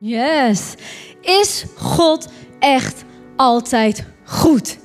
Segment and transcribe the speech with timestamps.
[0.00, 0.74] Yes.
[1.20, 3.04] Is God echt
[3.36, 4.78] altijd goed?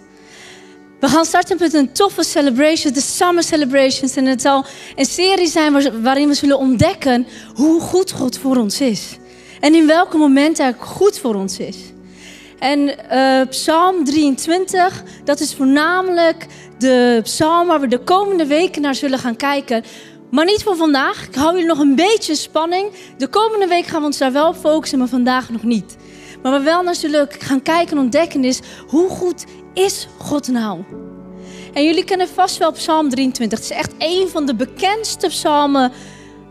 [0.99, 4.15] We gaan starten met een toffe celebration, de Summer Celebrations.
[4.15, 4.65] En het zal
[4.95, 9.17] een serie zijn waarin we zullen ontdekken hoe goed God voor ons is.
[9.59, 11.77] En in welke momenten hij goed voor ons is.
[12.59, 18.95] En uh, Psalm 23, dat is voornamelijk de psalm waar we de komende weken naar
[18.95, 19.83] zullen gaan kijken.
[20.33, 21.27] Maar niet voor vandaag.
[21.27, 22.91] Ik hou jullie nog een beetje spanning.
[23.17, 25.97] De komende week gaan we ons daar wel op focussen, maar vandaag nog niet.
[26.41, 30.47] Maar waar we wel naar zullen gaan kijken en ontdekken is, hoe goed is God
[30.47, 30.83] nou?
[31.73, 33.59] En jullie kennen vast wel Psalm 23.
[33.59, 35.91] Het is echt een van de bekendste psalmen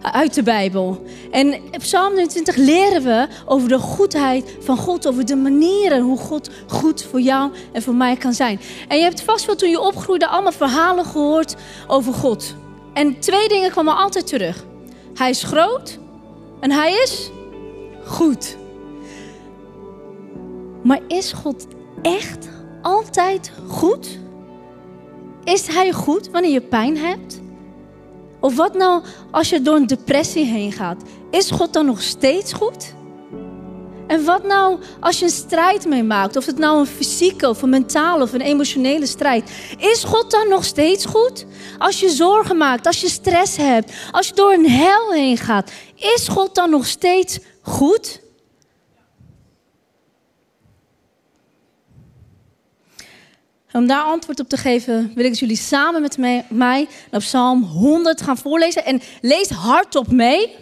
[0.02, 1.02] uit de Bijbel.
[1.30, 6.18] En in Psalm 23 leren we over de goedheid van God, over de manieren hoe
[6.18, 8.60] God goed voor jou en voor mij kan zijn.
[8.88, 11.54] En je hebt vast wel toen je opgroeide allemaal verhalen gehoord
[11.86, 12.54] over God.
[12.92, 14.64] En twee dingen kwamen altijd terug.
[15.14, 15.98] Hij is groot
[16.60, 17.30] en hij is
[18.04, 18.56] goed.
[20.82, 21.66] Maar is God
[22.02, 22.48] echt
[22.82, 24.18] altijd goed?
[25.44, 27.40] Is hij goed wanneer je pijn hebt?
[28.40, 31.02] Of wat nou als je door een depressie heen gaat?
[31.30, 32.94] Is God dan nog steeds goed?
[34.12, 36.36] En wat nou als je een strijd meemaakt?
[36.36, 39.50] Of het nou een fysieke of een mentale of een emotionele strijd.
[39.78, 41.46] Is God dan nog steeds goed?
[41.78, 45.72] Als je zorgen maakt, als je stress hebt, als je door een hel heen gaat.
[45.94, 48.20] Is God dan nog steeds goed?
[53.72, 56.16] Om daar antwoord op te geven, wil ik jullie samen met
[56.48, 58.84] mij naar Psalm 100 gaan voorlezen.
[58.84, 60.56] En lees hardop mee.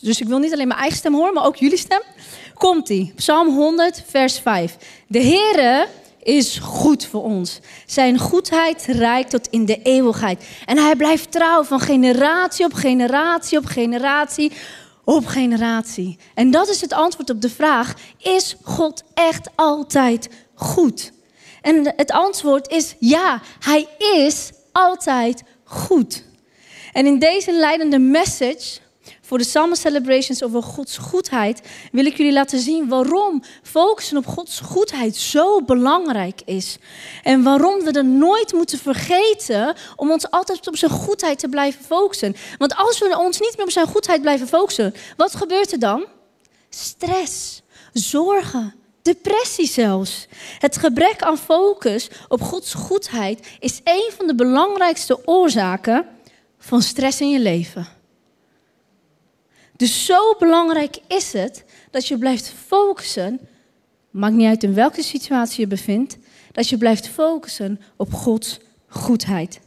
[0.00, 2.02] Dus ik wil niet alleen mijn eigen stem horen, maar ook jullie stem.
[2.60, 3.12] Komt-ie.
[3.16, 4.76] Psalm 100, vers 5.
[5.06, 5.86] De Heere
[6.22, 7.60] is goed voor ons.
[7.86, 10.44] Zijn goedheid reikt tot in de eeuwigheid.
[10.66, 14.52] En hij blijft trouw van generatie op generatie op generatie
[15.04, 16.18] op generatie.
[16.34, 21.12] En dat is het antwoord op de vraag: is God echt altijd goed?
[21.62, 26.24] En het antwoord is ja, hij is altijd goed.
[26.92, 28.78] En in deze leidende message
[29.30, 31.60] voor de Summer Celebrations over Gods goedheid
[31.92, 36.78] wil ik jullie laten zien waarom focussen op Gods goedheid zo belangrijk is.
[37.22, 41.84] En waarom we er nooit moeten vergeten om ons altijd op zijn goedheid te blijven
[41.84, 42.36] focussen.
[42.58, 46.06] Want als we ons niet meer op zijn goedheid blijven focussen, wat gebeurt er dan?
[46.70, 50.26] Stress, zorgen, Depressie zelfs.
[50.58, 56.06] Het gebrek aan focus op Gods goedheid is een van de belangrijkste oorzaken
[56.58, 57.99] van stress in je leven.
[59.80, 63.40] Dus zo belangrijk is het dat je blijft focussen,
[64.10, 66.16] maakt niet uit in welke situatie je bevindt,
[66.52, 68.58] dat je blijft focussen op Gods
[68.88, 69.60] goedheid.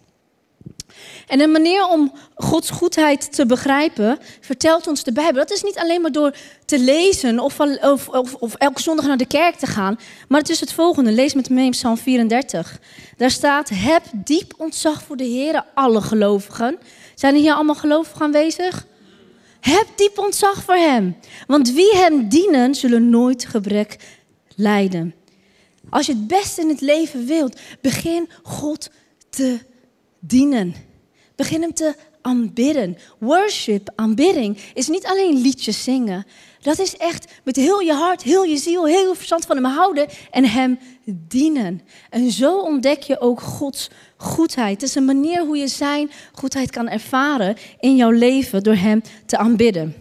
[1.27, 5.41] En een manier om Gods goedheid te begrijpen, vertelt ons de Bijbel.
[5.41, 6.35] Dat is niet alleen maar door
[6.65, 9.99] te lezen of, of, of, of, elke zondag naar de kerk te gaan.
[10.27, 11.11] Maar het is het volgende.
[11.11, 12.79] Lees met me in Psalm 34.
[13.17, 16.77] Daar staat, heb diep ontzag voor de Heer, alle gelovigen.
[17.15, 18.85] Zijn er hier allemaal gelovigen aanwezig?
[19.63, 21.15] Heb diep ontzag voor hem.
[21.47, 23.97] Want wie hem dienen, zullen nooit gebrek
[24.55, 25.15] lijden.
[25.89, 28.89] Als je het beste in het leven wilt, begin God
[29.29, 29.59] te
[30.19, 30.75] dienen.
[31.35, 32.97] Begin hem te aanbidden.
[33.19, 36.25] Worship, aanbidding, is niet alleen liedjes zingen.
[36.61, 39.65] Dat is echt met heel je hart, heel je ziel, heel je verstand van hem
[39.65, 41.81] houden en hem dienen.
[42.09, 43.89] En zo ontdek je ook Gods
[44.23, 44.81] goedheid.
[44.81, 49.01] Het is een manier hoe je zijn goedheid kan ervaren in jouw leven door hem
[49.25, 49.95] te aanbidden.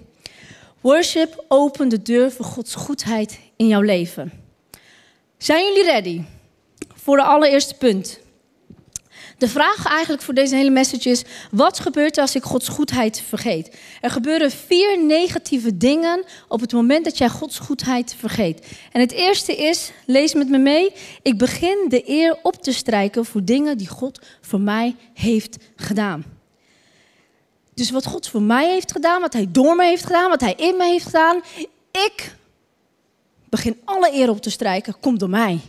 [0.81, 4.33] Worship opent de deur voor Gods goedheid in jouw leven.
[5.39, 6.23] Zijn jullie ready
[6.95, 8.21] voor de allereerste punt?
[9.43, 13.23] De vraag eigenlijk voor deze hele message is: wat gebeurt er als ik Gods goedheid
[13.29, 13.77] vergeet?
[14.01, 18.67] Er gebeuren vier negatieve dingen op het moment dat jij Gods goedheid vergeet.
[18.93, 20.93] En het eerste is, lees met me mee,
[21.23, 26.25] ik begin de eer op te strijken voor dingen die God voor mij heeft gedaan.
[27.75, 30.55] Dus wat God voor mij heeft gedaan, wat Hij door me heeft gedaan, wat Hij
[30.57, 31.41] in me heeft gedaan,
[31.91, 32.37] ik
[33.49, 35.61] begin alle eer op te strijken, komt door mij.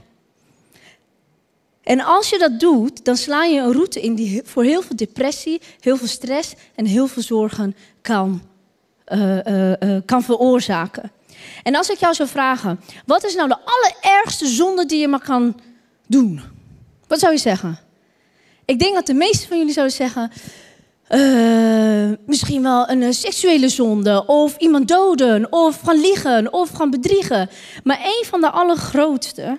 [1.84, 4.96] En als je dat doet, dan sla je een route in die voor heel veel
[4.96, 8.42] depressie, heel veel stress en heel veel zorgen kan,
[9.08, 11.12] uh, uh, uh, kan veroorzaken.
[11.64, 15.24] En als ik jou zou vragen, wat is nou de allerergste zonde die je maar
[15.24, 15.60] kan
[16.08, 16.42] doen?
[17.08, 17.80] Wat zou je zeggen?
[18.66, 20.32] Ik denk dat de meeste van jullie zouden zeggen,
[22.26, 27.50] misschien wel een seksuele zonde, of iemand doden, of gaan liegen, of gaan bedriegen.
[27.84, 29.58] Maar een van de allergrootste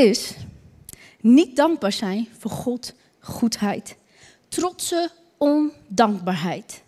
[0.00, 0.34] is
[1.20, 3.96] niet dankbaar zijn voor God goedheid.
[4.48, 6.82] Trotse ondankbaarheid.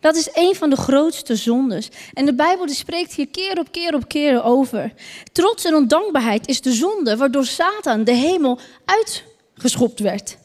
[0.00, 1.88] Dat is een van de grootste zondes.
[2.12, 4.92] En de Bijbel die spreekt hier keer op keer op keer over.
[5.32, 10.36] Trots en ondankbaarheid is de zonde waardoor Satan de hemel uitgeschopt werd.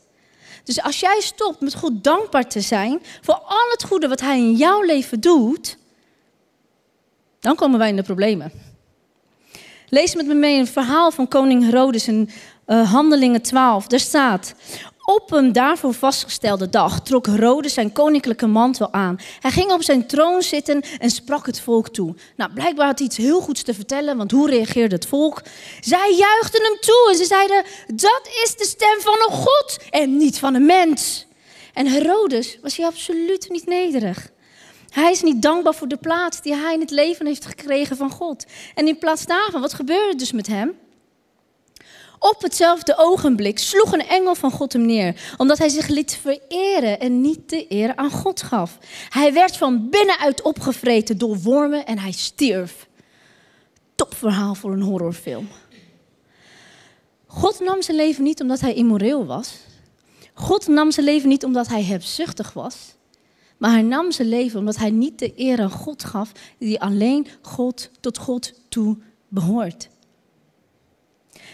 [0.63, 4.38] Dus als jij stopt met God dankbaar te zijn voor al het goede wat Hij
[4.38, 5.77] in jouw leven doet,
[7.39, 8.69] dan komen wij in de problemen.
[9.89, 12.30] Lees met me mee een verhaal van koning Herodes in
[12.68, 13.88] uh, Handelingen 12.
[13.88, 14.53] Daar staat:
[15.06, 19.19] op een daarvoor vastgestelde dag trok Herodes zijn koninklijke mantel aan.
[19.39, 22.15] Hij ging op zijn troon zitten en sprak het volk toe.
[22.36, 25.41] Nou, blijkbaar had hij iets heel goeds te vertellen, want hoe reageerde het volk?
[25.80, 30.18] Zij juichten hem toe en ze zeiden: Dat is de stem van een God en
[30.18, 31.25] niet van een mens.
[31.74, 34.31] En Herodes was hij absoluut niet nederig.
[35.00, 38.10] Hij is niet dankbaar voor de plaats die hij in het leven heeft gekregen van
[38.10, 38.46] God.
[38.75, 40.78] En in plaats daarvan, wat gebeurde dus met hem?
[42.19, 47.00] Op hetzelfde ogenblik sloeg een engel van God hem neer, omdat hij zich liet vereren
[47.00, 48.78] en niet de eer aan God gaf.
[49.10, 52.88] Hij werd van binnenuit opgevreten door wormen en hij stierf.
[53.95, 55.48] Topverhaal voor een horrorfilm.
[57.25, 59.54] God nam zijn leven niet omdat hij immoreel was.
[60.34, 62.75] God nam zijn leven niet omdat hij hebzuchtig was.
[63.59, 67.27] Maar hij nam zijn leven omdat hij niet de eer aan God gaf die alleen
[67.41, 68.97] God tot God toe
[69.27, 69.89] behoort.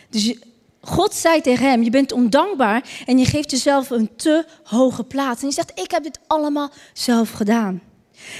[0.09, 0.35] Dus
[0.81, 5.41] God zei tegen hem: Je bent ondankbaar en je geeft jezelf een te hoge plaats.
[5.41, 7.81] En je zegt: Ik heb dit allemaal zelf gedaan.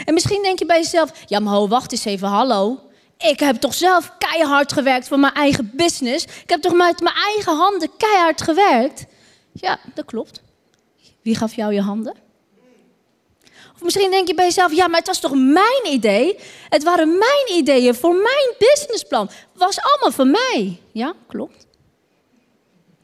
[0.05, 2.79] En misschien denk je bij jezelf: Ja, maar ho, wacht eens even, hallo.
[3.17, 6.25] Ik heb toch zelf keihard gewerkt voor mijn eigen business.
[6.25, 9.05] Ik heb toch met mijn eigen handen keihard gewerkt.
[9.51, 10.41] Ja, dat klopt.
[11.21, 12.24] Wie gaf jou je handen?
[13.85, 16.39] Misschien denk je bij jezelf: Ja, maar het was toch mijn idee?
[16.69, 19.25] Het waren mijn ideeën voor mijn businessplan.
[19.25, 20.79] Het was allemaal van mij.
[20.91, 21.67] Ja, klopt.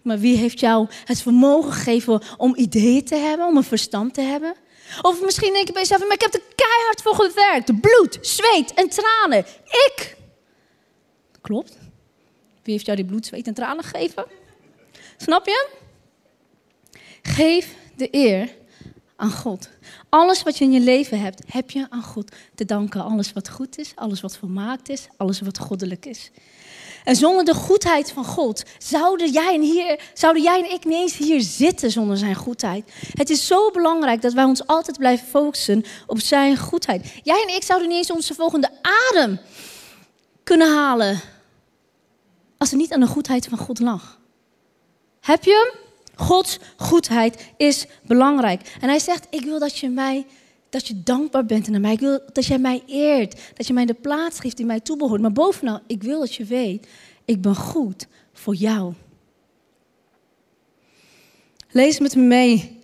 [0.01, 4.21] Maar wie heeft jou het vermogen gegeven om ideeën te hebben, om een verstand te
[4.21, 4.55] hebben?
[5.01, 7.81] Of misschien denk je bij jezelf, maar ik heb er keihard voor gewerkt.
[7.81, 9.45] Bloed, zweet en tranen.
[9.65, 10.17] Ik.
[11.41, 11.77] Klopt.
[12.63, 14.25] Wie heeft jou die bloed, zweet en tranen gegeven?
[15.17, 15.67] Snap je?
[17.21, 18.59] Geef de eer
[19.21, 19.69] aan God.
[20.09, 23.03] Alles wat je in je leven hebt, heb je aan God te danken.
[23.03, 26.31] Alles wat goed is, alles wat volmaakt is, alles wat goddelijk is.
[27.03, 30.97] En zonder de goedheid van God zouden jij, en hier, zouden jij en ik niet
[30.97, 32.91] eens hier zitten zonder zijn goedheid.
[33.13, 37.19] Het is zo belangrijk dat wij ons altijd blijven focussen op zijn goedheid.
[37.23, 39.39] Jij en ik zouden niet eens onze volgende adem
[40.43, 41.21] kunnen halen
[42.57, 44.19] als er niet aan de goedheid van God lag.
[45.19, 45.80] Heb je hem?
[46.21, 48.77] Gods goedheid is belangrijk.
[48.81, 50.25] En hij zegt, ik wil dat je mij
[50.69, 51.91] dat je dankbaar bent naar mij.
[51.91, 53.39] Ik wil dat jij mij eert.
[53.55, 55.21] Dat je mij de plaats geeft die mij toebehoort.
[55.21, 56.87] Maar bovenal, ik wil dat je weet,
[57.25, 58.93] ik ben goed voor jou.
[61.71, 62.80] Lees met me mee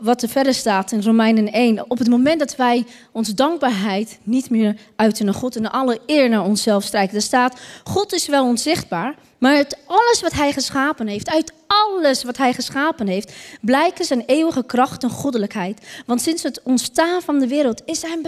[0.00, 1.90] wat er verder staat in Romeinen 1.
[1.90, 6.28] Op het moment dat wij onze dankbaarheid niet meer uiten naar God en alle eer
[6.28, 7.16] naar onszelf strijken.
[7.16, 12.24] Er staat, God is wel onzichtbaar, maar uit alles wat hij geschapen heeft, uit alles
[12.24, 15.86] wat hij geschapen heeft, blijken zijn eeuwige kracht en goddelijkheid.
[16.06, 18.26] Want sinds het ontstaan van de wereld is zijn,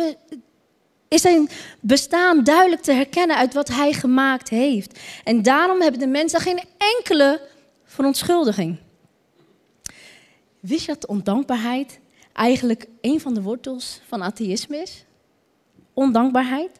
[1.08, 1.48] is zijn
[1.80, 4.98] bestaan duidelijk te herkennen uit wat hij gemaakt heeft.
[5.24, 7.40] En daarom hebben de mensen geen enkele
[7.84, 8.78] verontschuldiging.
[10.66, 12.00] Wist je dat ondankbaarheid
[12.32, 15.04] eigenlijk een van de wortels van atheïsme is?
[15.92, 16.70] Ondankbaarheid.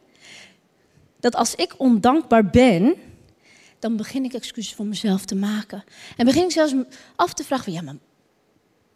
[1.19, 2.95] Dat als ik ondankbaar ben,
[3.79, 5.83] dan begin ik excuses voor mezelf te maken.
[6.17, 6.73] En begin ik zelfs
[7.15, 7.95] af te vragen: ja, maar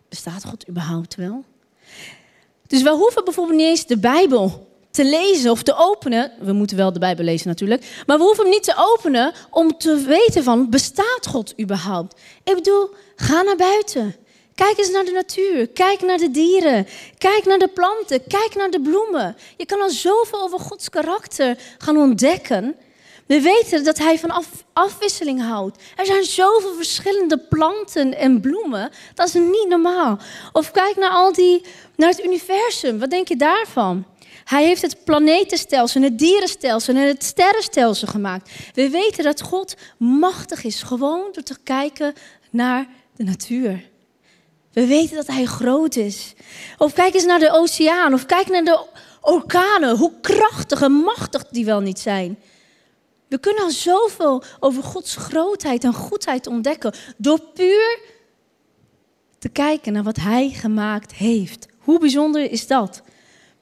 [0.09, 1.43] bestaat God überhaupt wel?
[2.67, 6.31] Dus we hoeven bijvoorbeeld niet eens de Bijbel te lezen of te openen.
[6.39, 8.03] We moeten wel de Bijbel lezen natuurlijk.
[8.05, 12.21] Maar we hoeven hem niet te openen om te weten van, bestaat God überhaupt?
[12.43, 14.15] Ik bedoel, ga naar buiten.
[14.65, 15.67] Kijk eens naar de natuur.
[15.67, 16.87] Kijk naar de dieren.
[17.17, 18.27] Kijk naar de planten.
[18.27, 19.35] Kijk naar de bloemen.
[19.57, 22.75] Je kan al zoveel over Gods karakter gaan ontdekken.
[23.25, 25.81] We weten dat hij van afwisseling houdt.
[25.95, 28.91] Er zijn zoveel verschillende planten en bloemen.
[29.13, 30.19] Dat is niet normaal.
[30.51, 31.61] Of kijk naar al die,
[31.95, 32.99] naar het universum.
[32.99, 34.05] Wat denk je daarvan?
[34.43, 38.51] Hij heeft het planetenstelsel, het dierenstelsel en het sterrenstelsel gemaakt.
[38.73, 42.13] We weten dat God machtig is, gewoon door te kijken
[42.49, 43.89] naar de natuur.
[44.79, 46.33] We weten dat hij groot is.
[46.77, 48.85] Of kijk eens naar de oceaan, of kijk naar de
[49.21, 52.39] orkanen, hoe krachtig en machtig die wel niet zijn.
[53.27, 57.99] We kunnen al zoveel over Gods grootheid en goedheid ontdekken door puur
[59.39, 61.67] te kijken naar wat Hij gemaakt heeft.
[61.79, 63.01] Hoe bijzonder is dat?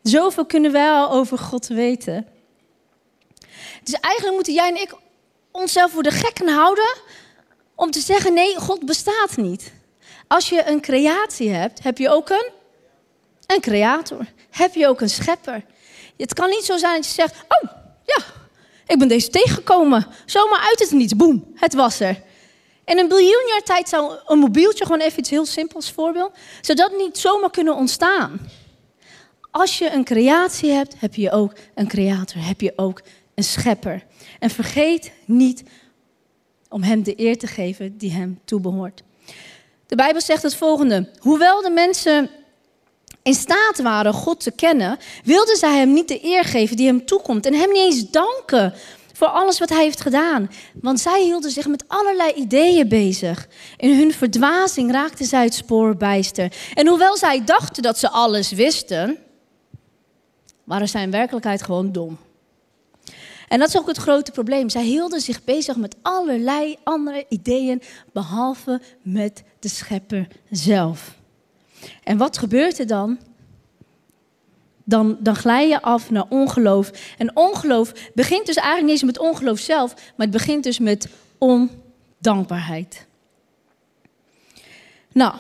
[0.03, 2.27] Zoveel kunnen wij al over God weten.
[3.83, 4.93] Dus eigenlijk moeten jij en ik
[5.51, 6.95] onszelf voor de gekken houden
[7.75, 9.75] om te zeggen: nee, God bestaat niet.
[10.27, 12.49] Als je een creatie hebt, heb je ook een
[13.47, 14.25] een creator?
[14.49, 15.63] Heb je ook een schepper?
[16.17, 17.71] Het kan niet zo zijn dat je zegt: Oh,
[18.05, 18.23] ja,
[18.87, 20.07] ik ben deze tegengekomen.
[20.25, 22.21] Zomaar uit het niets, boem, het was er.
[22.85, 26.31] In een biljoen jaar tijd zou een mobieltje, gewoon even iets heel simpels voorbeeld,
[26.61, 28.39] zou dat niet zomaar kunnen ontstaan.
[29.51, 33.01] Als je een creatie hebt, heb je ook een creator, heb je ook
[33.35, 34.05] een schepper.
[34.39, 35.63] En vergeet niet
[36.69, 39.03] om hem de eer te geven die hem toebehoort.
[39.87, 42.29] De Bijbel zegt het volgende: Hoewel de mensen
[43.21, 47.05] in staat waren God te kennen, wilden zij hem niet de eer geven die hem
[47.05, 48.73] toekomt en hem niet eens danken
[49.13, 50.51] voor alles wat hij heeft gedaan.
[50.73, 53.47] Want zij hielden zich met allerlei ideeën bezig.
[53.77, 56.53] In hun verdwazing raakten zij het spoor bijster.
[56.73, 59.17] En hoewel zij dachten dat ze alles wisten,
[60.63, 62.17] waren zij in werkelijkheid gewoon dom.
[63.47, 64.69] En dat is ook het grote probleem.
[64.69, 67.81] Zij hielden zich bezig met allerlei andere ideeën,
[68.13, 71.15] behalve met de schepper zelf.
[72.03, 73.19] En wat gebeurt er dan?
[74.83, 76.91] Dan, dan glij je af naar ongeloof.
[77.17, 81.07] En ongeloof begint dus eigenlijk niet eens met ongeloof zelf, maar het begint dus met
[81.37, 83.05] ondankbaarheid.
[85.11, 85.35] Nou,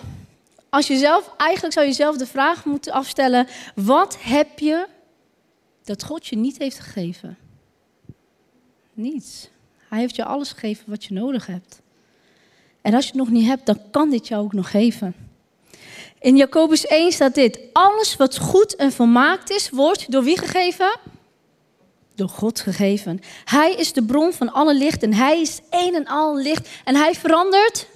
[0.69, 4.87] als je zelf, eigenlijk zou je zelf de vraag moeten afstellen: wat heb je
[5.83, 7.37] dat God je niet heeft gegeven?
[8.97, 9.49] Niets.
[9.89, 11.81] Hij heeft je alles gegeven wat je nodig hebt.
[12.81, 15.15] En als je het nog niet hebt, dan kan dit jou ook nog geven.
[16.19, 20.99] In Jacobus 1 staat dit: Alles wat goed en volmaakt is, wordt door wie gegeven?
[22.15, 23.19] Door God gegeven.
[23.45, 26.69] Hij is de bron van alle licht en hij is een en al licht.
[26.83, 27.87] En hij verandert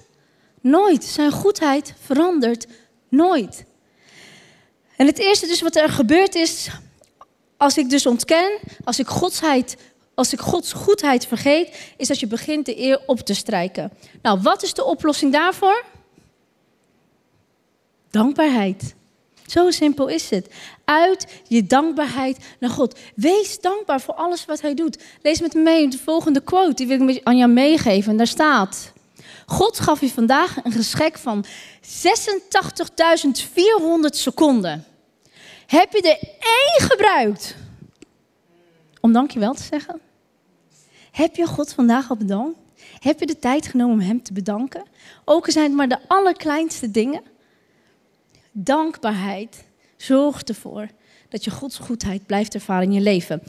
[0.60, 1.04] nooit.
[1.04, 2.66] Zijn goedheid verandert
[3.08, 3.64] nooit.
[4.96, 6.68] En het eerste dus wat er gebeurd is,
[7.56, 9.76] als ik dus ontken, als ik Godsheid
[10.22, 13.92] als ik Gods goedheid vergeet, is dat je begint de eer op te strijken.
[14.22, 15.84] Nou, wat is de oplossing daarvoor?
[18.10, 18.94] Dankbaarheid.
[19.46, 20.48] Zo simpel is het.
[20.84, 22.98] Uit je dankbaarheid naar God.
[23.14, 24.98] Wees dankbaar voor alles wat Hij doet.
[25.22, 28.10] Lees met me mee de volgende quote, die wil ik aan jou meegeven.
[28.10, 28.92] En daar staat:
[29.46, 31.50] God gaf je vandaag een geschenk van 86.400
[34.02, 34.84] seconden.
[35.66, 37.56] Heb je er één gebruikt
[39.00, 40.00] om dankjewel te zeggen?
[41.12, 42.58] Heb je God vandaag al bedankt?
[42.98, 44.82] Heb je de tijd genomen om Hem te bedanken?
[45.24, 47.22] Ook zijn het maar de allerkleinste dingen.
[48.52, 49.64] Dankbaarheid
[49.96, 50.88] zorgt ervoor
[51.28, 53.42] dat je Gods goedheid blijft ervaren in je leven.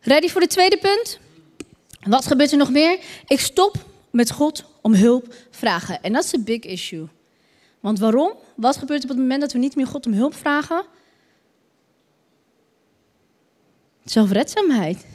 [0.00, 1.18] Ready voor de tweede punt?
[2.02, 2.98] Wat gebeurt er nog meer?
[3.26, 6.02] Ik stop met God om hulp vragen.
[6.02, 7.06] En dat is een big issue.
[7.80, 8.32] Want waarom?
[8.56, 10.84] Wat gebeurt er op het moment dat we niet meer God om hulp vragen?
[14.04, 15.06] Zelfredzaamheid.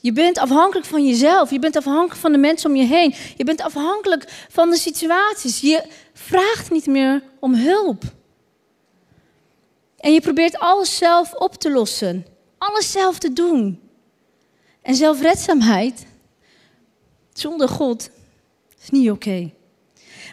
[0.00, 1.50] Je bent afhankelijk van jezelf.
[1.50, 3.14] Je bent afhankelijk van de mensen om je heen.
[3.36, 5.60] Je bent afhankelijk van de situaties.
[5.60, 8.02] Je vraagt niet meer om hulp.
[9.96, 12.26] En je probeert alles zelf op te lossen.
[12.58, 13.80] Alles zelf te doen.
[14.82, 16.06] En zelfredzaamheid
[17.32, 18.10] zonder God
[18.82, 19.50] is niet oké.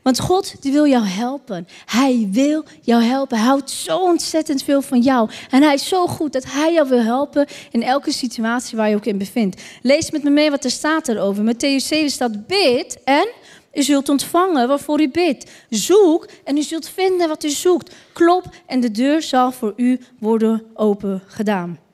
[0.07, 1.67] Want God die wil jou helpen.
[1.85, 3.37] Hij wil jou helpen.
[3.37, 5.29] Hij houdt zo ontzettend veel van jou.
[5.49, 8.95] En hij is zo goed dat hij jou wil helpen in elke situatie waar je
[8.95, 9.61] ook in bevindt.
[9.81, 11.43] Lees met me mee wat er staat erover.
[11.43, 13.27] Matthäus 7 staat bid en
[13.73, 15.51] u zult ontvangen waarvoor u bidt.
[15.69, 17.95] Zoek en u zult vinden wat u zoekt.
[18.13, 21.86] Klop en de deur zal voor u worden open gedaan.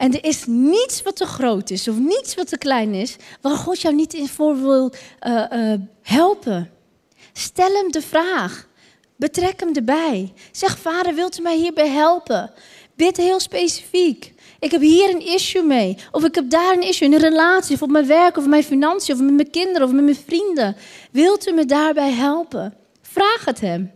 [0.00, 3.56] En er is niets wat te groot is of niets wat te klein is, waar
[3.56, 4.92] God jou niet in voor wil
[5.26, 6.70] uh, helpen.
[7.32, 8.68] Stel hem de vraag.
[9.16, 10.32] Betrek hem erbij.
[10.52, 12.52] Zeg, vader, wilt u mij hierbij helpen?
[12.94, 14.34] Bid heel specifiek.
[14.58, 15.96] Ik heb hier een issue mee.
[16.12, 18.64] Of ik heb daar een issue in een relatie, of op mijn werk, of mijn
[18.64, 20.76] financiën, of met mijn kinderen, of met mijn vrienden.
[21.10, 22.74] Wilt u me daarbij helpen?
[23.02, 23.92] Vraag het hem.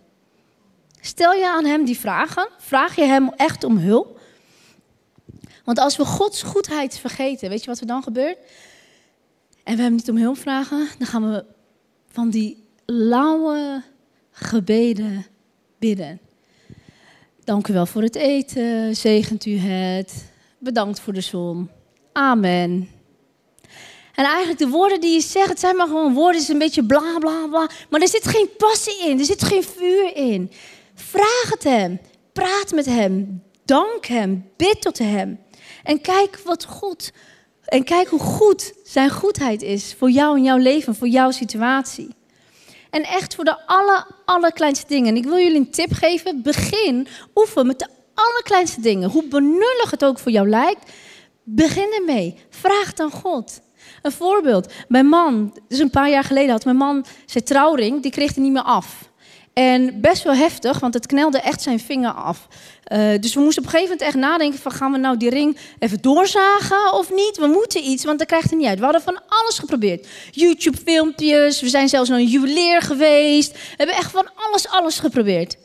[1.01, 2.49] Stel je aan hem die vragen.
[2.59, 4.23] Vraag je hem echt om hulp.
[5.65, 8.39] Want als we Gods goedheid vergeten, weet je wat er dan gebeurt?
[9.65, 11.45] En we hem niet om hulp vragen, dan gaan we
[12.09, 13.83] van die lauwe
[14.31, 15.27] gebeden
[15.79, 16.21] bidden.
[17.45, 20.25] Dank u wel voor het eten, zegent u het,
[20.59, 21.71] bedankt voor de zon,
[22.13, 22.89] amen.
[24.15, 26.87] En eigenlijk de woorden die je zegt, het zijn maar gewoon woorden, is een beetje
[26.87, 27.69] bla bla bla.
[27.91, 30.51] Maar er zit geen passie in, er zit geen vuur in.
[30.95, 32.01] Vraag het hem,
[32.33, 35.39] praat met hem, dank hem, bid tot hem.
[35.85, 37.11] En kijk wat God,
[37.65, 42.15] en kijk hoe goed zijn goedheid is voor jou in jouw leven, voor jouw situatie.
[42.91, 45.09] En echt voor de aller, allerkleinste dingen.
[45.09, 46.43] En ik wil jullie een tip geven.
[46.43, 49.11] Begin, oefen met de allerkleinste dingen.
[49.11, 50.91] Hoe benullig het ook voor jou lijkt.
[51.43, 52.35] Begin ermee.
[52.51, 53.61] Vraag dan God.
[54.03, 54.73] Een voorbeeld.
[54.89, 58.43] Mijn man, dus een paar jaar geleden had mijn man zijn trouwring, die kreeg hij
[58.43, 59.11] niet meer af.
[59.55, 62.49] En best wel heftig, want het knelde echt zijn vinger af.
[62.93, 65.31] Uh, dus we moesten op een gegeven moment echt nadenken van gaan we nou die
[65.31, 67.37] ring even doorzagen of niet?
[67.37, 68.79] We moeten iets, want dat krijgt hij niet uit.
[68.79, 70.07] We hadden van alles geprobeerd.
[70.31, 73.53] YouTube filmpjes, we zijn zelfs naar een juwelier geweest.
[73.53, 75.57] We hebben echt van alles, alles geprobeerd.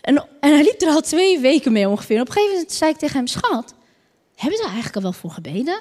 [0.00, 2.16] En, en hij liep er al twee weken mee ongeveer.
[2.16, 3.74] En op een gegeven moment zei ik tegen hem, schat,
[4.34, 5.74] hebben ze er eigenlijk al wel voor gebeden?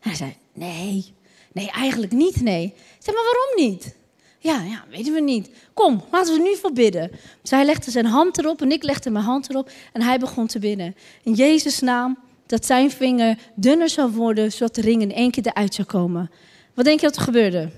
[0.00, 1.14] En hij zei, nee,
[1.52, 2.64] nee, eigenlijk niet, nee.
[2.64, 3.94] Ik zei, maar waarom niet?
[4.42, 5.50] Ja, ja, weten we niet.
[5.74, 7.10] Kom, laten we nu voor bidden.
[7.42, 10.58] Dus legde zijn hand erop en ik legde mijn hand erop en hij begon te
[10.58, 10.96] bidden.
[11.22, 15.46] In Jezus' naam, dat zijn vinger dunner zou worden, zodat de ring in één keer
[15.46, 16.30] eruit zou komen.
[16.74, 17.70] Wat denk je dat er gebeurde?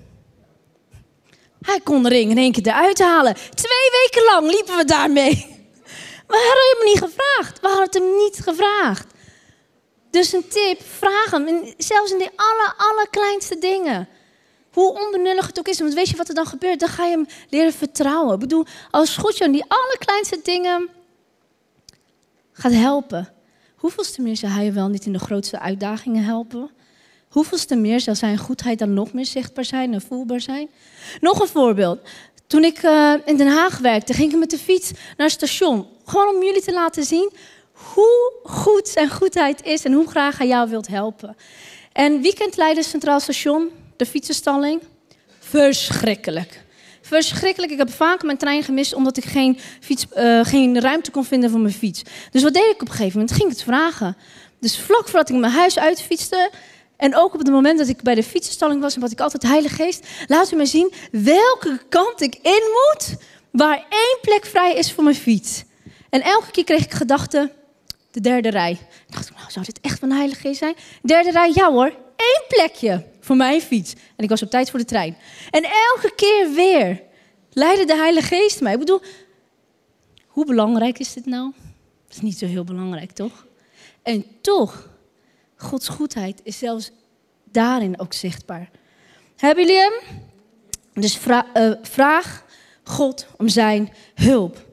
[1.61, 3.35] Hij kon de ring in één keer eruit halen.
[3.35, 5.35] Twee weken lang liepen we daarmee.
[6.27, 7.61] We hadden hem niet gevraagd.
[7.61, 9.07] We hadden hem niet gevraagd.
[10.11, 11.75] Dus een tip, vraag hem.
[11.77, 14.09] Zelfs in die aller, allerkleinste dingen.
[14.75, 15.79] Hoe onbenullig het ook is.
[15.79, 16.81] Want weet je wat er dan gebeurt?
[16.81, 18.35] Dan ga je hem leren vertrouwen.
[18.35, 20.89] Ik bedoel, als God je die allerkleinste dingen
[22.53, 23.29] gaat helpen.
[23.77, 26.71] Hoeveelste meer zal hij je wel niet in de grootste uitdagingen helpen?
[27.29, 30.69] Hoeveelste meer zal zijn goedheid dan nog meer zichtbaar zijn en voelbaar zijn?
[31.21, 32.01] Nog een voorbeeld.
[32.47, 35.87] Toen ik uh, in Den Haag werkte, ging ik met de fiets naar het station.
[36.05, 37.33] Gewoon om jullie te laten zien
[37.73, 41.37] hoe goed zijn goedheid is en hoe graag hij jou wilt helpen.
[41.93, 42.21] En
[42.57, 43.71] Leiden Centraal Station?
[43.97, 44.81] De fietsenstalling.
[45.39, 46.63] Verschrikkelijk.
[47.01, 47.73] Verschrikkelijk.
[47.73, 51.51] Ik heb vaak mijn trein gemist omdat ik geen, fiets, uh, geen ruimte kon vinden
[51.51, 52.03] voor mijn fiets.
[52.31, 53.37] Dus wat deed ik op een gegeven moment?
[53.37, 54.17] Ging het vragen.
[54.61, 56.51] Dus vlak voordat ik mijn huis uitfietste,
[56.97, 59.43] en ook op het moment dat ik bij de fietsenstalling was, en wat ik altijd
[59.43, 63.17] Heilige Geest, laat u mij zien welke kant ik in moet,
[63.51, 65.65] waar één plek vrij is voor mijn fiets.
[66.11, 67.53] En elke keer kreeg ik gedachten,
[68.11, 68.71] de derde rij.
[69.09, 70.75] Ik dacht, nou, zou dit echt van de Heilige Geest zijn?
[71.03, 73.93] Derde rij, ja hoor, één plekje voor mijn fiets.
[73.93, 75.17] En ik was op tijd voor de trein.
[75.51, 77.03] En elke keer weer
[77.51, 78.73] leidde de Heilige Geest mij.
[78.73, 79.01] Ik bedoel,
[80.27, 81.53] hoe belangrijk is dit nou?
[82.05, 83.47] Het is niet zo heel belangrijk, toch?
[84.03, 84.89] En toch,
[85.57, 86.91] Gods goedheid is zelfs
[87.45, 88.71] daarin ook zichtbaar.
[89.37, 89.93] Hebben jullie hem?
[90.93, 91.19] Dus
[91.53, 92.45] eh, vraag
[92.85, 94.67] God om zijn hulp.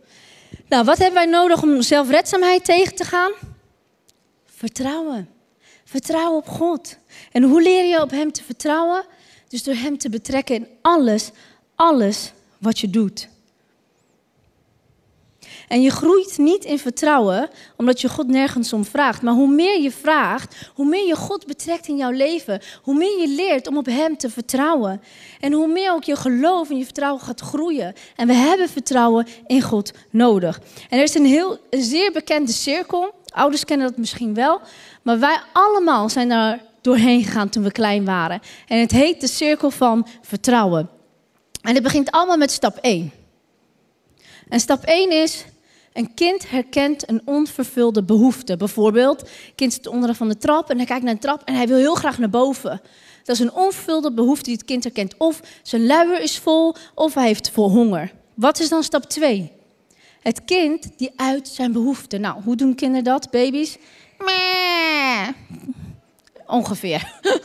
[0.68, 3.32] Nou, wat hebben wij nodig om zelfredzaamheid tegen te gaan?
[4.46, 5.30] Vertrouwen.
[5.84, 6.98] Vertrouwen op God.
[7.32, 9.06] En hoe leer je op Hem te vertrouwen?
[9.48, 11.32] Dus door Hem te betrekken in alles,
[11.76, 13.30] alles wat je doet.
[15.72, 19.22] En je groeit niet in vertrouwen omdat je God nergens om vraagt.
[19.22, 23.20] Maar hoe meer je vraagt, hoe meer je God betrekt in jouw leven, hoe meer
[23.20, 25.02] je leert om op Hem te vertrouwen.
[25.40, 27.94] En hoe meer ook je geloof en je vertrouwen gaat groeien.
[28.16, 30.60] En we hebben vertrouwen in God nodig.
[30.90, 33.14] En er is een heel een zeer bekende cirkel.
[33.34, 34.62] Ouders kennen dat misschien wel.
[35.02, 38.42] Maar wij allemaal zijn daar doorheen gegaan toen we klein waren.
[38.68, 40.90] En het heet de cirkel van vertrouwen.
[41.62, 43.12] En het begint allemaal met stap 1.
[44.50, 45.46] En stap 1 is,
[45.94, 48.58] een kind herkent een onvervulde behoefte.
[48.58, 51.56] Bijvoorbeeld, een kind zit onderaan van de trap en hij kijkt naar de trap en
[51.56, 52.82] hij wil heel graag naar boven.
[53.24, 55.18] Dat is een onvervulde behoefte die het kind herkent.
[55.18, 58.12] Of zijn luier is vol, of hij heeft vol honger.
[58.34, 59.52] Wat is dan stap 2?
[60.22, 62.18] Het kind die uit zijn behoefte.
[62.18, 63.78] Nou, hoe doen kinderen dat, baby's?
[66.52, 67.12] Ongeveer.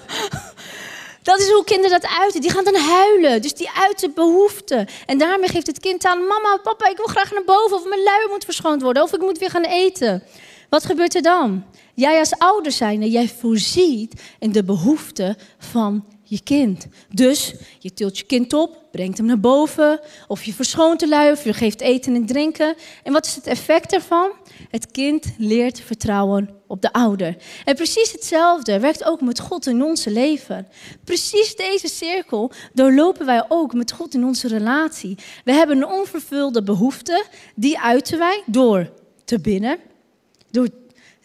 [1.23, 2.41] Dat is hoe kinderen dat uiten.
[2.41, 3.43] Die gaan dan huilen.
[3.43, 4.89] Dus die uiten behoeften.
[5.07, 7.77] En daarmee geeft het kind aan: Mama, papa, ik wil graag naar boven.
[7.77, 9.03] Of mijn luier moet verschoond worden.
[9.03, 10.23] Of ik moet weer gaan eten.
[10.69, 11.65] Wat gebeurt er dan?
[11.95, 16.87] Jij als ouder zijnde, jij voorziet in de behoeften van je kind.
[17.15, 21.33] Dus je tilt je kind op, brengt hem naar boven, of je verschoont de lui,
[21.33, 22.75] of je geeft eten en drinken.
[23.03, 24.33] En wat is het effect daarvan?
[24.71, 27.37] Het kind leert vertrouwen op de ouder.
[27.65, 30.69] En precies hetzelfde werkt ook met God in onze leven.
[31.05, 35.19] Precies deze cirkel doorlopen wij ook met God in onze relatie.
[35.45, 38.91] We hebben een onvervulde behoefte, die uiten wij door
[39.25, 39.79] te binnen,
[40.51, 40.69] door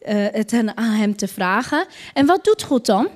[0.07, 1.85] uh, het aan hem te vragen.
[2.13, 3.07] En wat doet God dan?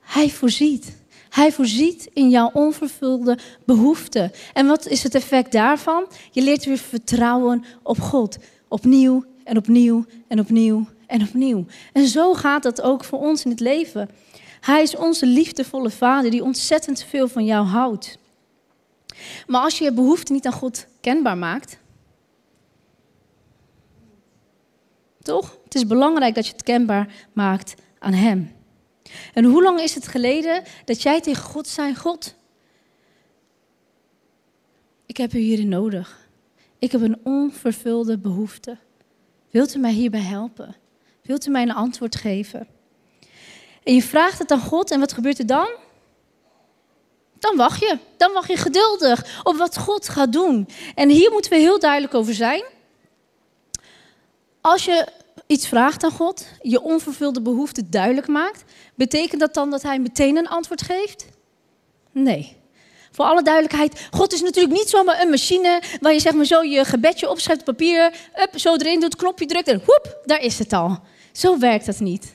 [0.00, 0.96] Hij voorziet.
[1.36, 4.32] Hij voorziet in jouw onvervulde behoeften.
[4.52, 6.06] En wat is het effect daarvan?
[6.30, 8.36] Je leert weer vertrouwen op God.
[8.68, 11.66] Opnieuw en opnieuw en opnieuw en opnieuw.
[11.92, 14.10] En zo gaat dat ook voor ons in het leven.
[14.60, 18.18] Hij is onze liefdevolle vader die ontzettend veel van jou houdt.
[19.46, 21.78] Maar als je je behoefte niet aan God kenbaar maakt,
[25.22, 25.58] toch?
[25.64, 28.55] Het is belangrijk dat je het kenbaar maakt aan Hem.
[29.34, 32.34] En hoe lang is het geleden dat jij tegen God zei: God,
[35.06, 36.28] ik heb u hierin nodig.
[36.78, 38.76] Ik heb een onvervulde behoefte.
[39.50, 40.76] Wilt u mij hierbij helpen?
[41.22, 42.66] Wilt u mij een antwoord geven?
[43.82, 45.68] En je vraagt het aan God en wat gebeurt er dan?
[47.38, 47.98] dan wacht je.
[48.16, 50.68] Dan wacht je geduldig op wat God gaat doen.
[50.94, 52.64] En hier moeten we heel duidelijk over zijn.
[54.60, 55.06] Als je
[55.46, 60.36] iets vraagt aan God, je onvervulde behoefte duidelijk maakt, betekent dat dan dat Hij meteen
[60.36, 61.26] een antwoord geeft?
[62.12, 62.56] Nee.
[63.10, 66.62] Voor alle duidelijkheid, God is natuurlijk niet zomaar een machine waar je zeg maar zo
[66.62, 68.14] je gebedje opschrijft op papier,
[68.54, 70.98] zo erin doet, knopje drukt en hoep, daar is het al.
[71.32, 72.34] Zo werkt dat niet.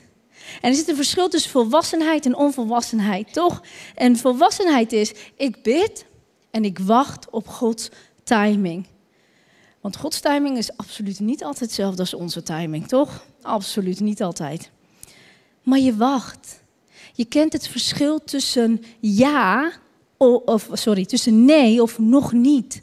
[0.60, 3.62] En er zit een verschil tussen volwassenheid en onvolwassenheid, toch?
[3.94, 6.04] En volwassenheid is, ik bid
[6.50, 7.88] en ik wacht op Gods
[8.24, 8.86] timing.
[9.82, 13.26] Want Gods timing is absoluut niet altijd hetzelfde als onze timing, toch?
[13.42, 14.70] Absoluut niet altijd.
[15.62, 16.60] Maar je wacht.
[17.12, 19.72] Je kent het verschil tussen ja
[20.44, 22.82] of sorry, tussen nee of nog niet.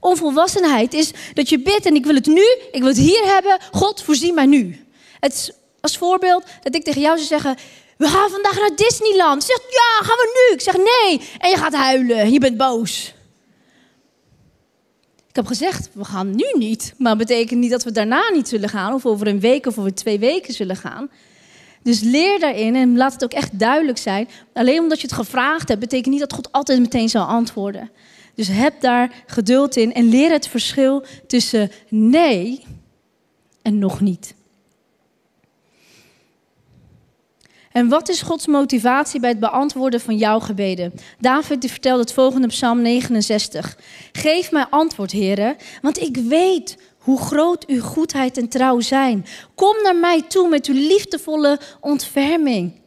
[0.00, 3.58] Onvolwassenheid is dat je bidt en ik wil het nu, ik wil het hier hebben.
[3.72, 4.86] God, voorzie mij nu.
[5.20, 7.56] Het is als voorbeeld dat ik tegen jou zou zeggen:
[7.96, 9.44] We gaan vandaag naar Disneyland.
[9.44, 10.54] Zegt ja, gaan we nu?
[10.54, 11.28] Ik zeg nee.
[11.38, 12.32] En je gaat huilen.
[12.32, 13.14] Je bent boos.
[15.30, 16.94] Ik heb gezegd, we gaan nu niet.
[16.98, 18.94] Maar dat betekent niet dat we daarna niet zullen gaan.
[18.94, 21.10] Of over een week of over twee weken zullen gaan.
[21.82, 24.28] Dus leer daarin en laat het ook echt duidelijk zijn.
[24.52, 27.90] Alleen omdat je het gevraagd hebt, betekent niet dat God altijd meteen zal antwoorden.
[28.34, 32.64] Dus heb daar geduld in en leer het verschil tussen nee
[33.62, 34.34] en nog niet.
[37.72, 40.92] En wat is Gods motivatie bij het beantwoorden van jouw gebeden?
[41.18, 43.78] David vertelt het volgende op Psalm 69.
[44.12, 49.26] Geef mij antwoord, heren, want ik weet hoe groot uw goedheid en trouw zijn.
[49.54, 52.80] Kom naar mij toe met uw liefdevolle ontferming.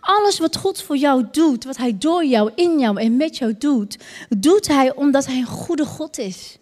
[0.00, 3.54] Alles wat God voor jou doet, wat Hij door jou, in jou en met jou
[3.58, 6.58] doet, doet Hij omdat Hij een goede God is.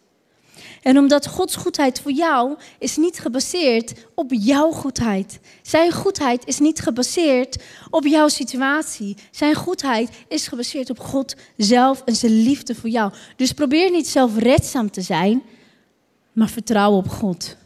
[0.84, 5.38] En omdat Gods goedheid voor jou is niet gebaseerd op jouw goedheid.
[5.62, 9.16] Zijn goedheid is niet gebaseerd op jouw situatie.
[9.30, 13.12] Zijn goedheid is gebaseerd op God zelf en zijn liefde voor jou.
[13.36, 15.42] Dus probeer niet zelfredzaam te zijn,
[16.32, 17.56] maar vertrouw op God.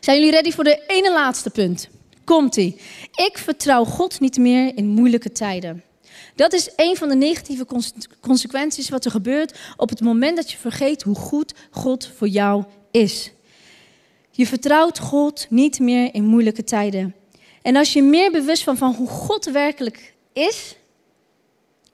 [0.00, 1.88] Zijn jullie ready voor de ene laatste punt?
[2.24, 2.80] Komt-ie.
[3.14, 5.82] Ik vertrouw God niet meer in moeilijke tijden.
[6.36, 7.66] Dat is een van de negatieve
[8.20, 12.64] consequenties wat er gebeurt op het moment dat je vergeet hoe goed God voor jou
[12.90, 13.30] is.
[14.30, 17.14] Je vertrouwt God niet meer in moeilijke tijden.
[17.62, 20.76] En als je meer bewust van, van hoe God werkelijk is,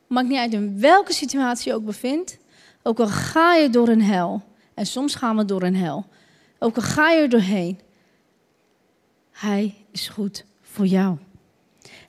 [0.06, 2.38] maakt niet uit in welke situatie je ook bevindt,
[2.82, 4.42] ook al ga je door een hel,
[4.74, 6.06] en soms gaan we door een hel.
[6.58, 7.80] Ook al ga je er doorheen.
[9.30, 11.16] Hij is goed voor jou.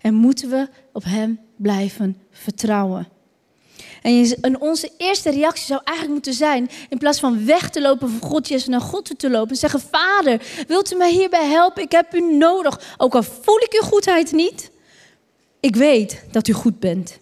[0.02, 3.08] En moeten we op Hem blijven vertrouwen.
[4.42, 8.30] En onze eerste reactie zou eigenlijk moeten zijn, in plaats van weg te lopen voor
[8.30, 11.84] God, Jezus naar God te lopen en zeggen, Vader, wilt u mij hierbij helpen?
[11.84, 12.96] Ik heb u nodig.
[12.98, 14.72] Ook al voel ik uw goedheid niet,
[15.60, 17.20] ik weet dat u goed bent.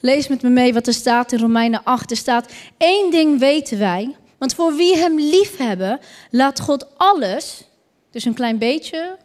[0.00, 2.10] Lees met me mee wat er staat in Romeinen 8.
[2.10, 4.16] Er staat: één ding weten wij.
[4.38, 7.68] Want voor wie hem lief hebben, laat God alles,
[8.10, 9.16] dus een klein beetje,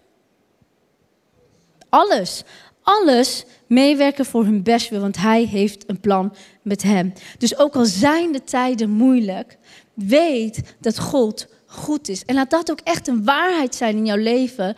[1.89, 2.43] alles,
[2.81, 7.13] alles meewerken voor hun bestwil, want hij heeft een plan met hem.
[7.37, 9.57] Dus ook al zijn de tijden moeilijk,
[9.93, 12.25] weet dat God goed is.
[12.25, 14.75] En laat dat ook echt een waarheid zijn in jouw leven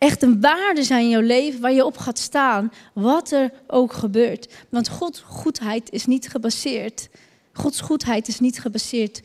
[0.00, 3.92] echt een waarde zijn in jouw leven waar je op gaat staan, wat er ook
[3.92, 4.54] gebeurt.
[4.68, 7.08] Want Gods goedheid is niet gebaseerd.
[7.52, 9.20] Gods goedheid is niet gebaseerd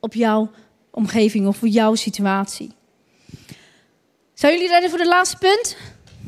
[0.00, 0.50] op jouw
[0.90, 2.72] omgeving of jouw situatie.
[4.34, 5.76] Zijn jullie ready voor de laatste punt?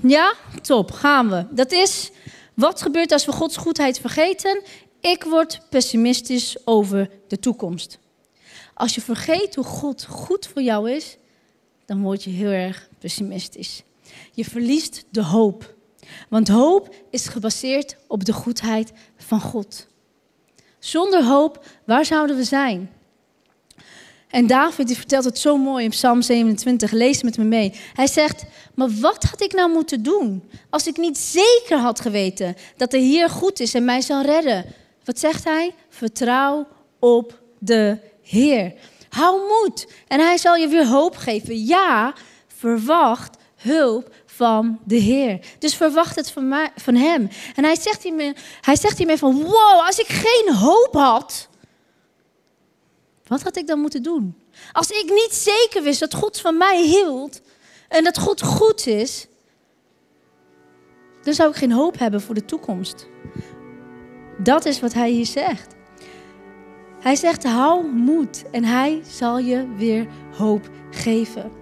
[0.02, 0.34] Ja?
[0.62, 1.46] Top, gaan we.
[1.50, 2.10] Dat is,
[2.54, 4.62] wat gebeurt als we Gods goedheid vergeten?
[5.00, 7.98] Ik word pessimistisch over de toekomst.
[8.74, 11.16] Als je vergeet hoe God goed voor jou is,
[11.86, 13.82] dan word je heel erg pessimistisch.
[14.32, 15.74] Je verliest de hoop.
[16.28, 19.86] Want hoop is gebaseerd op de goedheid van God.
[20.78, 22.90] Zonder hoop, waar zouden we zijn?
[24.30, 26.90] En David die vertelt het zo mooi in Psalm 27.
[26.90, 27.72] Lees met me mee.
[27.94, 32.56] Hij zegt: Maar wat had ik nou moeten doen als ik niet zeker had geweten
[32.76, 34.64] dat de Heer goed is en mij zal redden?
[35.04, 35.74] Wat zegt hij?
[35.88, 36.66] Vertrouw
[36.98, 38.74] op de Heer.
[39.08, 41.64] Hou moed en hij zal je weer hoop geven.
[41.64, 42.14] Ja,
[42.56, 45.38] verwacht hulp van de Heer.
[45.58, 47.28] Dus verwacht het van, van Hem.
[47.54, 51.48] En hij zegt hiermee, hij zegt hiermee van, wow, als ik geen hoop had,
[53.30, 54.34] wat had ik dan moeten doen?
[54.72, 57.40] Als ik niet zeker wist dat God van mij hield
[57.88, 59.26] en dat God goed is,
[61.22, 63.06] dan zou ik geen hoop hebben voor de toekomst.
[64.38, 65.74] Dat is wat hij hier zegt.
[67.00, 71.52] Hij zegt: hou moed en hij zal je weer hoop geven.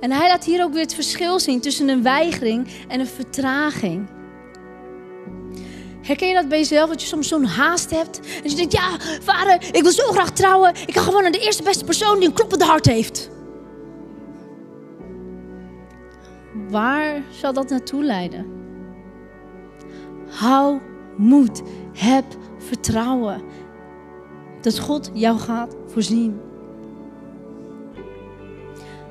[0.00, 4.08] En hij laat hier ook weer het verschil zien tussen een weigering en een vertraging.
[6.04, 6.88] Herken je dat bij jezelf?
[6.88, 8.20] Dat je soms zo'n haast hebt.
[8.42, 10.74] En je denkt, ja, vader, ik wil zo graag trouwen.
[10.86, 13.30] Ik ga gewoon naar de eerste beste persoon die een kloppend hart heeft.
[16.68, 18.46] Waar zal dat naartoe leiden?
[20.28, 20.80] Hou
[21.16, 21.62] moed.
[21.92, 22.24] Heb
[22.58, 23.42] vertrouwen.
[24.60, 26.40] Dat God jou gaat voorzien.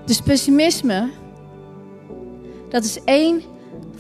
[0.06, 1.10] Dus pessimisme,
[2.70, 3.42] dat is één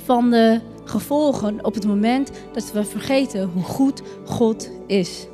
[0.05, 5.27] van de gevolgen op het moment dat we vergeten hoe goed God is.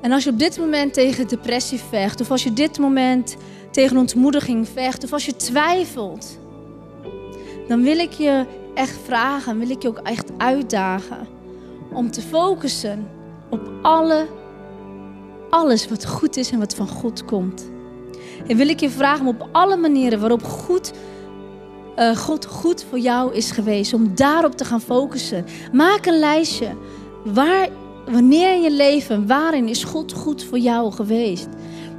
[0.00, 3.36] En als je op dit moment tegen depressie vecht, of als je dit moment
[3.70, 6.38] tegen ontmoediging vecht, of als je twijfelt,
[7.68, 11.26] dan wil ik je echt vragen, wil ik je ook echt uitdagen
[11.92, 13.08] om te focussen
[13.50, 14.26] op alle,
[15.50, 17.70] alles wat goed is en wat van God komt.
[18.46, 20.92] En wil ik je vragen om op alle manieren waarop goed,
[21.96, 25.44] uh, God goed voor jou is geweest, om daarop te gaan focussen.
[25.72, 26.76] Maak een lijstje.
[27.24, 27.68] Waar,
[28.06, 31.48] wanneer in je leven, waarin is God goed voor jou geweest?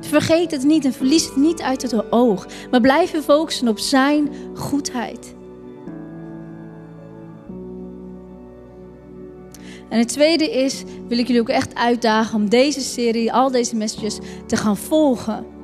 [0.02, 2.48] Vergeet het niet en verlies het niet uit het oog.
[2.72, 5.36] Maar blijf je focussen op zijn goedheid.
[9.90, 13.76] En het tweede is, wil ik jullie ook echt uitdagen om deze serie, al deze
[13.76, 15.57] messages te gaan volgen.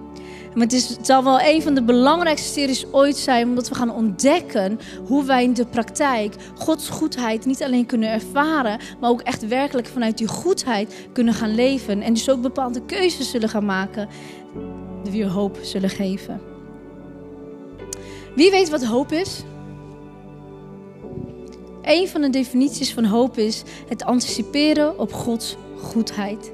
[0.53, 3.75] Maar het, is, het zal wel een van de belangrijkste series ooit zijn, omdat we
[3.75, 9.21] gaan ontdekken hoe wij in de praktijk Gods goedheid niet alleen kunnen ervaren, maar ook
[9.21, 12.01] echt werkelijk vanuit die goedheid kunnen gaan leven.
[12.01, 14.07] En dus ook bepaalde keuzes zullen gaan maken
[15.03, 16.41] die weer hoop zullen geven.
[18.35, 19.43] Wie weet wat hoop is?
[21.81, 26.53] Een van de definities van hoop is het anticiperen op Gods goedheid.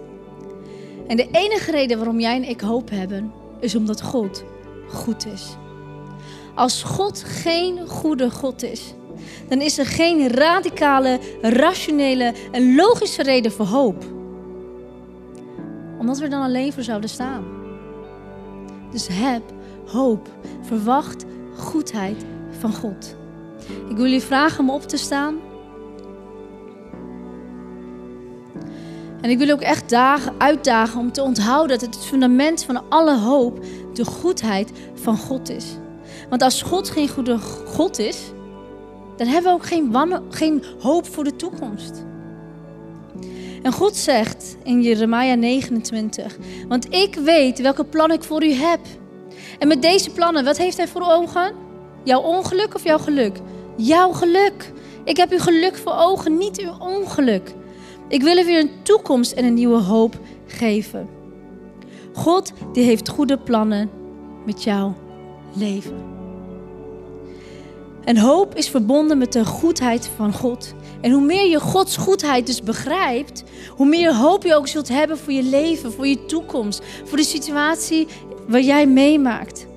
[1.07, 4.43] En de enige reden waarom jij en ik hoop hebben, is omdat God
[4.87, 5.55] goed is.
[6.55, 8.93] Als God geen goede God is,
[9.47, 14.03] dan is er geen radicale, rationele en logische reden voor hoop.
[15.99, 17.43] Omdat we er dan alleen voor zouden staan.
[18.91, 19.43] Dus heb
[19.85, 20.29] hoop,
[20.61, 21.25] verwacht
[21.57, 22.25] goedheid
[22.59, 23.15] van God.
[23.89, 25.48] Ik wil jullie vragen om op te staan.
[29.21, 33.17] En ik wil ook echt dagen, uitdagen om te onthouden dat het, fundament van alle
[33.17, 35.65] hoop de goedheid van God is.
[36.29, 38.17] Want als God geen goede God is,
[39.17, 42.05] dan hebben we ook geen, geen hoop voor de toekomst.
[43.63, 48.79] En God zegt in Jeremia 29, want ik weet welke plan ik voor u heb.
[49.59, 51.53] En met deze plannen, wat heeft hij voor ogen?
[52.03, 53.37] Jouw ongeluk of jouw geluk?
[53.75, 54.71] Jouw geluk.
[55.03, 57.53] Ik heb uw geluk voor ogen, niet uw ongeluk.
[58.09, 61.09] Ik wil u een toekomst en een nieuwe hoop geven.
[62.13, 63.89] God die heeft goede plannen
[64.45, 64.95] met jouw
[65.55, 66.17] leven.
[68.03, 70.73] En hoop is verbonden met de goedheid van God.
[71.01, 73.43] En hoe meer je Gods goedheid dus begrijpt,
[73.75, 77.23] hoe meer hoop je ook zult hebben voor je leven, voor je toekomst, voor de
[77.23, 78.07] situatie
[78.47, 79.67] waar jij meemaakt.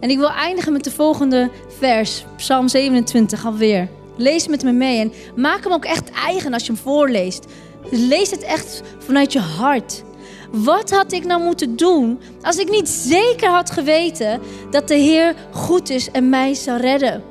[0.00, 3.88] En ik wil eindigen met de volgende vers, Psalm 27 alweer.
[4.18, 7.46] Lees met me mee en maak hem ook echt eigen als je hem voorleest.
[7.90, 10.02] Lees het echt vanuit je hart.
[10.50, 15.34] Wat had ik nou moeten doen als ik niet zeker had geweten dat de Heer
[15.52, 17.22] goed is en mij zou redden?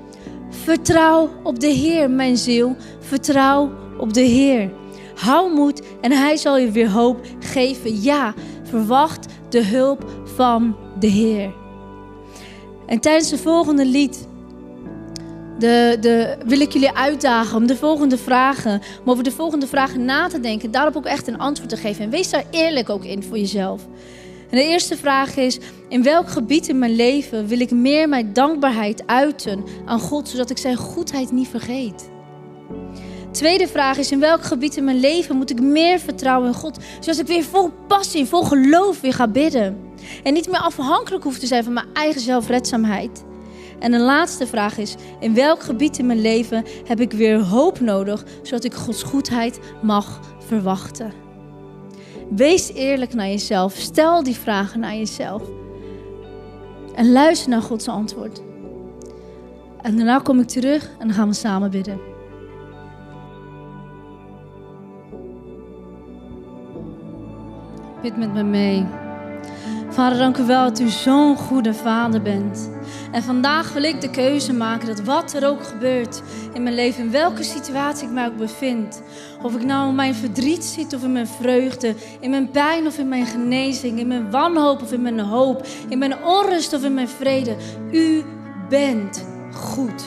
[0.50, 2.76] Vertrouw op de Heer, mijn ziel.
[3.00, 4.72] Vertrouw op de Heer.
[5.16, 8.02] Hou moed en Hij zal je weer hoop geven.
[8.02, 11.54] Ja, verwacht de hulp van de Heer.
[12.86, 14.27] En tijdens de volgende lied
[15.60, 20.06] de, de, wil ik jullie uitdagen om de volgende vragen, om over de volgende vragen
[20.06, 22.04] na te denken, daarop ook echt een antwoord te geven.
[22.04, 23.82] En wees daar eerlijk ook in voor jezelf.
[24.50, 28.34] En de eerste vraag is: in welk gebied in mijn leven wil ik meer mijn
[28.34, 32.10] dankbaarheid uiten aan God, zodat ik zijn goedheid niet vergeet?
[33.32, 36.78] Tweede vraag is: in welk gebied in mijn leven moet ik meer vertrouwen in God,
[37.00, 39.78] zodat ik weer vol passie, vol geloof weer ga bidden?
[40.24, 43.26] En niet meer afhankelijk hoef te zijn van mijn eigen zelfredzaamheid.
[43.80, 47.80] En de laatste vraag is: in welk gebied in mijn leven heb ik weer hoop
[47.80, 51.26] nodig, zodat ik Gods goedheid mag verwachten?
[52.30, 53.74] Wees eerlijk naar jezelf.
[53.74, 55.42] Stel die vragen naar jezelf.
[56.96, 58.42] En luister naar Gods antwoord.
[59.82, 62.00] En daarna kom ik terug en dan gaan we samen bidden.
[68.02, 69.07] Bid met me mee.
[69.98, 72.70] Vader, dank u wel dat u zo'n goede vader bent.
[73.12, 76.22] En vandaag wil ik de keuze maken dat wat er ook gebeurt
[76.54, 79.02] in mijn leven, in welke situatie ik mij ook bevind,
[79.42, 82.98] of ik nou in mijn verdriet zit of in mijn vreugde, in mijn pijn of
[82.98, 86.94] in mijn genezing, in mijn wanhoop of in mijn hoop, in mijn onrust of in
[86.94, 87.56] mijn vrede,
[87.92, 88.24] u
[88.70, 90.06] bent goed.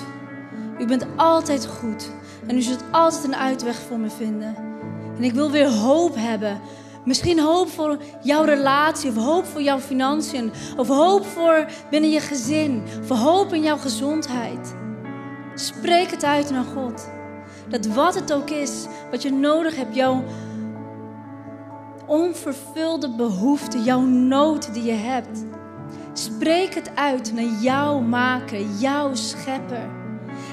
[0.78, 2.10] U bent altijd goed.
[2.46, 4.54] En u zult altijd een uitweg voor me vinden.
[5.16, 6.60] En ik wil weer hoop hebben.
[7.10, 12.20] Misschien hoop voor jouw relatie, of hoop voor jouw financiën, of hoop voor binnen je
[12.20, 14.74] gezin, of hoop in jouw gezondheid.
[15.54, 17.08] Spreek het uit naar God.
[17.68, 20.24] Dat wat het ook is, wat je nodig hebt, jouw
[22.06, 25.44] onvervulde behoefte, jouw nood die je hebt.
[26.12, 29.90] Spreek het uit naar jouw maker, jouw schepper.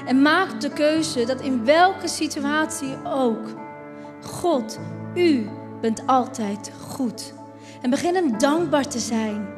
[0.06, 3.46] En maak de keuze dat in welke situatie ook,
[4.20, 4.78] God,
[5.14, 5.48] u
[5.80, 7.34] bent altijd goed.
[7.82, 9.48] En begin hem dankbaar te zijn.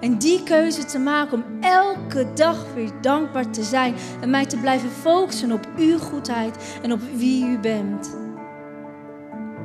[0.00, 3.94] En die keuze te maken om elke dag weer dankbaar te zijn.
[4.20, 8.16] En mij te blijven focussen op uw goedheid en op wie u bent.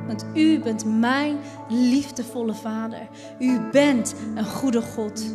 [0.08, 1.38] Want u bent mijn
[1.70, 3.08] liefdevolle Vader.
[3.40, 5.26] U bent een goede God.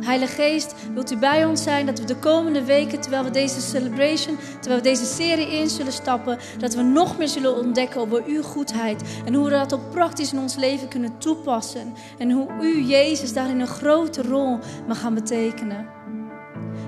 [0.00, 3.60] Heilige Geest, wilt u bij ons zijn dat we de komende weken, terwijl we deze
[3.60, 8.22] celebration, terwijl we deze serie in zullen stappen, dat we nog meer zullen ontdekken over
[8.26, 11.94] uw goedheid en hoe we dat ook praktisch in ons leven kunnen toepassen.
[12.18, 15.88] En hoe u, Jezus, daarin een grote rol mag gaan betekenen.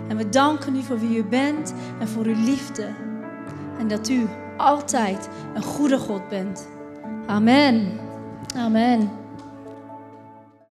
[0.09, 2.87] En we danken u voor wie u bent en voor uw liefde.
[3.79, 6.69] En dat u altijd een goede God bent.
[7.27, 8.01] Amen.
[8.57, 9.11] Amen.